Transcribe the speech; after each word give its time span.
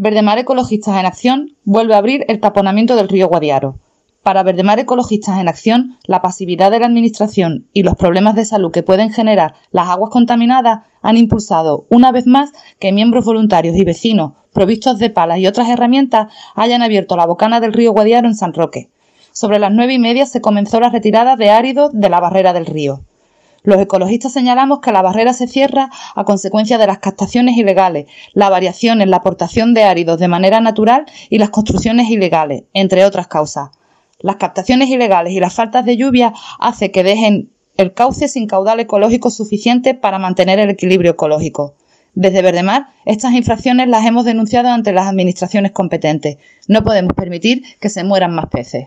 Verdemar 0.00 0.38
Ecologistas 0.38 0.96
en 0.96 1.06
Acción 1.06 1.56
vuelve 1.64 1.96
a 1.96 1.98
abrir 1.98 2.24
el 2.28 2.38
taponamiento 2.38 2.94
del 2.94 3.08
río 3.08 3.26
Guadiaro. 3.26 3.80
Para 4.22 4.44
Verdemar 4.44 4.78
Ecologistas 4.78 5.40
en 5.40 5.48
Acción, 5.48 5.98
la 6.04 6.22
pasividad 6.22 6.70
de 6.70 6.78
la 6.78 6.86
Administración 6.86 7.66
y 7.72 7.82
los 7.82 7.96
problemas 7.96 8.36
de 8.36 8.44
salud 8.44 8.70
que 8.70 8.84
pueden 8.84 9.10
generar 9.10 9.54
las 9.72 9.88
aguas 9.88 10.10
contaminadas 10.10 10.86
han 11.02 11.16
impulsado, 11.16 11.86
una 11.90 12.12
vez 12.12 12.28
más, 12.28 12.52
que 12.78 12.92
miembros 12.92 13.24
voluntarios 13.24 13.74
y 13.74 13.84
vecinos, 13.84 14.34
provistos 14.52 15.00
de 15.00 15.10
palas 15.10 15.40
y 15.40 15.48
otras 15.48 15.68
herramientas, 15.68 16.32
hayan 16.54 16.82
abierto 16.82 17.16
la 17.16 17.26
bocana 17.26 17.58
del 17.58 17.72
río 17.72 17.90
Guadiaro 17.90 18.28
en 18.28 18.36
San 18.36 18.52
Roque. 18.52 18.92
Sobre 19.32 19.58
las 19.58 19.72
nueve 19.72 19.94
y 19.94 19.98
media 19.98 20.26
se 20.26 20.40
comenzó 20.40 20.78
la 20.78 20.90
retirada 20.90 21.34
de 21.34 21.50
áridos 21.50 21.90
de 21.92 22.08
la 22.08 22.20
barrera 22.20 22.52
del 22.52 22.66
río. 22.66 23.02
Los 23.68 23.82
ecologistas 23.82 24.32
señalamos 24.32 24.80
que 24.80 24.92
la 24.92 25.02
barrera 25.02 25.34
se 25.34 25.46
cierra 25.46 25.90
a 26.14 26.24
consecuencia 26.24 26.78
de 26.78 26.86
las 26.86 27.00
captaciones 27.00 27.58
ilegales, 27.58 28.06
la 28.32 28.48
variación 28.48 29.02
en 29.02 29.10
la 29.10 29.18
aportación 29.18 29.74
de 29.74 29.82
áridos 29.82 30.18
de 30.18 30.26
manera 30.26 30.60
natural 30.60 31.04
y 31.28 31.36
las 31.36 31.50
construcciones 31.50 32.08
ilegales, 32.08 32.62
entre 32.72 33.04
otras 33.04 33.26
causas. 33.26 33.68
Las 34.20 34.36
captaciones 34.36 34.88
ilegales 34.88 35.34
y 35.34 35.40
las 35.40 35.52
faltas 35.52 35.84
de 35.84 35.98
lluvia 35.98 36.32
hacen 36.58 36.90
que 36.90 37.02
dejen 37.02 37.50
el 37.76 37.92
cauce 37.92 38.28
sin 38.28 38.46
caudal 38.46 38.80
ecológico 38.80 39.30
suficiente 39.30 39.92
para 39.92 40.18
mantener 40.18 40.58
el 40.60 40.70
equilibrio 40.70 41.10
ecológico. 41.10 41.74
Desde 42.14 42.40
Verdemar, 42.40 42.86
estas 43.04 43.34
infracciones 43.34 43.86
las 43.86 44.06
hemos 44.06 44.24
denunciado 44.24 44.70
ante 44.70 44.92
las 44.92 45.08
administraciones 45.08 45.72
competentes. 45.72 46.38
No 46.68 46.84
podemos 46.84 47.12
permitir 47.12 47.64
que 47.82 47.90
se 47.90 48.02
mueran 48.02 48.34
más 48.34 48.46
peces. 48.46 48.86